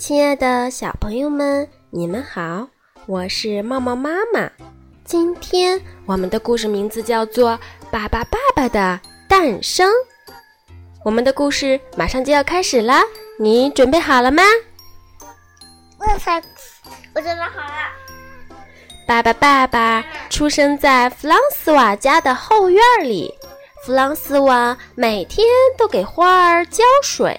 [0.00, 2.66] 亲爱的小朋友们，你们好，
[3.04, 4.50] 我是茂茂妈妈。
[5.04, 7.50] 今天我们的故事名字叫做
[7.90, 9.86] 《爸爸爸爸的诞生》。
[11.04, 13.02] 我们的故事马上就要开始啦，
[13.38, 14.42] 你准备好了吗？
[15.98, 16.42] 我才，
[17.14, 18.56] 我准备好了。
[19.06, 23.34] 爸爸爸爸出生在弗朗斯瓦家的后院里。
[23.84, 27.38] 弗朗斯瓦每天都给花儿浇水。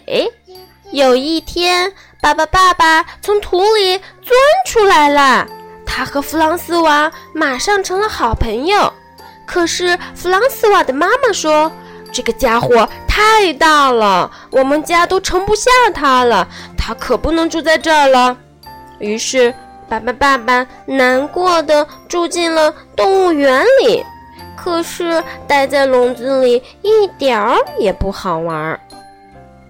[0.91, 5.47] 有一天，巴巴爸爸从土里钻出来了，
[5.83, 8.93] 他和弗朗斯瓦马上成了好朋友。
[9.47, 11.69] 可是弗朗斯瓦的妈妈说
[12.13, 16.47] ：“这个家伙太大了，我们家都盛不下他了，
[16.77, 18.37] 他可不能住在这儿了。”
[18.99, 19.51] 于是，
[19.89, 24.05] 巴巴爸爸难过的住进了动物园里。
[24.55, 28.79] 可是待在笼子里一点儿也不好玩。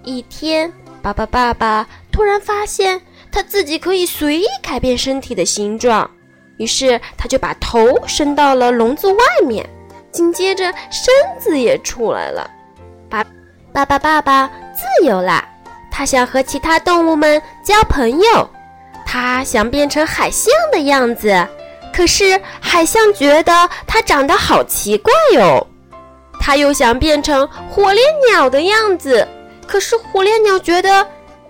[0.03, 0.71] 一天，
[1.01, 6.09] 巴巴爸爸突然发现他自己可以随意改变身体的形状，
[6.57, 9.67] 于是他就把头伸到了笼子外面，
[10.11, 12.49] 紧接着身子也出来了。
[13.09, 13.25] 爸，
[13.71, 15.47] 爸爸爸爸自由啦！
[15.89, 18.49] 他想和其他动物们交朋友，
[19.05, 21.47] 他想变成海象的样子。
[21.93, 25.67] 可是海象觉得它长得好奇怪哟，
[26.39, 29.27] 它又想变成火烈鸟的样子，
[29.67, 31.05] 可是火烈鸟觉得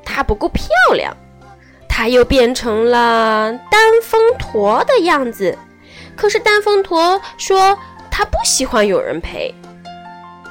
[0.05, 1.15] 它不够漂亮，
[1.87, 5.57] 它又变成了单峰驼的样子，
[6.15, 7.77] 可是单峰驼说
[8.09, 9.53] 它不喜欢有人陪。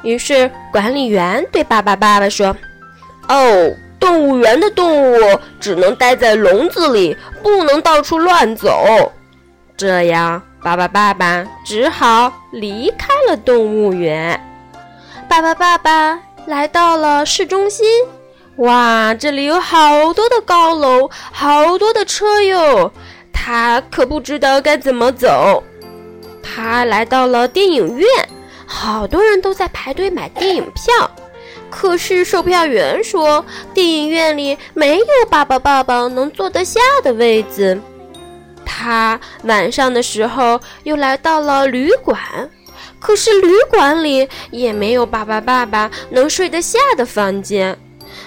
[0.02, 2.56] 于是管理员对爸爸爸爸说
[3.28, 9.12] ：“哦，动物园的动物只能待在笼子里，不能到处乱走。”
[9.76, 14.40] 这样，爸爸爸爸只好离开了动物园。
[15.28, 17.86] 爸爸爸爸来到了市中心，
[18.60, 22.92] 哇，这里有好多的高楼，好多的车哟。
[23.32, 25.64] 他可不知道该怎么走。
[26.42, 28.06] 他来到了电影院，
[28.66, 31.10] 好多人都在排队买电影票，
[31.70, 33.42] 可是售票员说，
[33.72, 37.80] 电影院里没有爸爸爸爸能坐得下的位子。
[38.66, 42.18] 他晚上的时候又来到了旅馆，
[42.98, 47.74] 可是旅馆里也没有爸爸爸爸能睡得下的房间。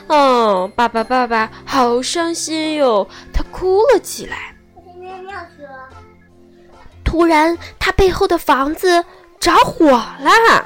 [0.07, 4.55] 哦，爸爸爸爸好伤心哟，他哭了起来。
[7.03, 9.05] 突然，他背后的房子
[9.39, 10.65] 着火了。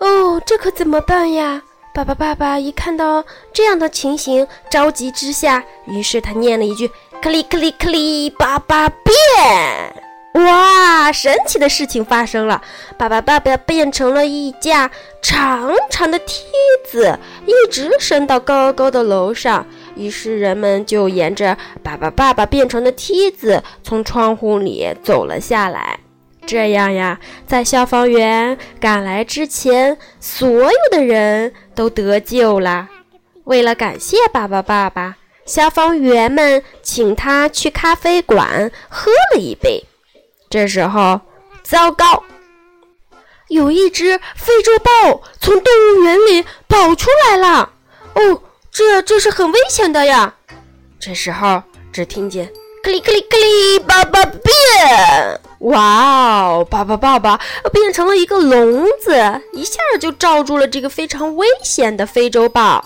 [0.00, 1.62] 哦，这可怎么办呀？
[1.92, 6.90] 爸爸爸爸一看到这样的情形，着急之下，于是他念了一句。
[7.20, 9.94] 克里克里克里，爸爸变！
[10.34, 12.62] 哇，神奇的事情发生了，
[12.96, 14.90] 爸爸爸爸变成了一架
[15.20, 16.44] 长长的梯
[16.90, 17.18] 子，
[17.50, 19.66] 一直伸到高高的楼上。
[19.96, 25.98] 于是人们就沿着爸爸爸爸变成的梯子，从窗户里走了下来。
[26.46, 32.88] 这样呀，在消防员赶来之前，所有的人都得救了。
[33.44, 35.16] 为了感谢爸爸爸爸。
[35.46, 39.82] 消防员们请他去咖啡馆喝了一杯。
[40.48, 41.20] 这时候，
[41.64, 42.22] 糟糕，
[43.50, 47.70] 有一只非洲豹从动物园里跑出来了。
[48.14, 50.34] 哦，这这是很危险的呀！
[51.00, 51.60] 这时候，
[51.92, 52.48] 只听见
[52.82, 55.40] “克里克里克里”，爸爸变！
[55.60, 57.40] 哇哦，爸爸爸爸
[57.72, 59.12] 变成了一个笼子，
[59.52, 62.84] 一下就罩住了这个非常危险的非洲豹。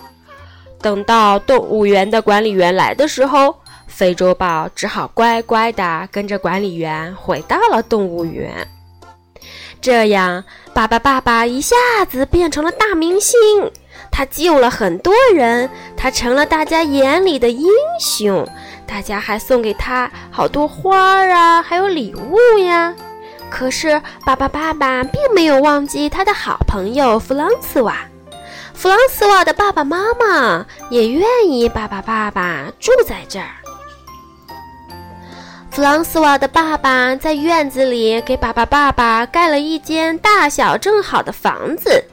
[0.80, 3.54] 等到动物园的管理员来的时候，
[3.86, 8.66] 非洲豹只好乖乖地跟着管理员回到了动物园。
[9.84, 11.76] 这样，爸爸爸爸一下
[12.10, 13.38] 子变成了大明星，
[14.10, 17.68] 他救了很多人，他成了大家眼里的英
[18.00, 18.48] 雄。
[18.86, 22.94] 大家还送给他好多花儿啊，还有礼物呀。
[23.50, 27.98] 可是，爸爸爸爸并没有忘记他的好朋友弗朗茨瓦。
[28.72, 33.63] 弗朗斯瓦的爸爸妈妈也愿意爸爸爸爸住在这儿。
[35.74, 42.04] 弗朗斯瓦的爸爸在院子里给爸爸爸爸盖了一间大小正好的房子，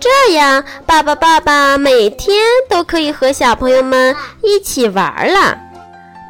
[0.00, 2.40] 这样爸爸爸爸每天
[2.70, 4.14] 都可以和小朋友们
[4.44, 5.58] 一起玩了。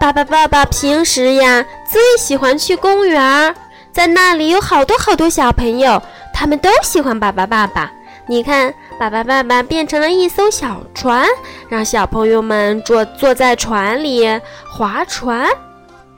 [0.01, 3.55] 爸爸爸爸平时呀最喜欢去公园，
[3.93, 6.03] 在那里有好多好多小朋友，
[6.33, 7.93] 他们都喜欢爸爸爸爸。
[8.27, 8.73] 你看。
[8.99, 11.27] 爸爸爸爸变成了一艘小船，
[11.69, 14.25] 让小朋友们坐坐在船里
[14.65, 15.49] 划船。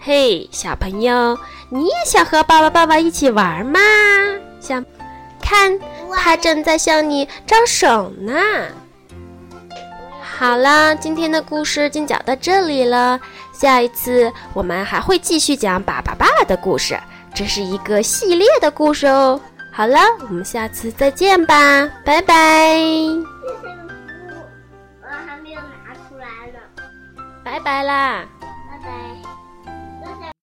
[0.07, 1.39] 嘿，小朋友，
[1.71, 3.81] 你也想和爸爸爸爸一起玩吗？
[4.61, 4.85] 想，
[5.41, 5.81] 看，
[6.15, 8.35] 他正在向你招手呢。
[10.21, 13.19] 好了，今天的故事就讲到这里了。
[13.55, 17.01] 下一次我们还会继续讲爸爸爸爸的故事，
[17.35, 19.41] 这是一个系列的故事哦。
[19.73, 19.99] 好了，
[20.29, 22.77] 我们下次再见吧，拜拜。
[25.01, 26.61] 我还没有拿出来呢。
[27.43, 28.23] 拜拜啦。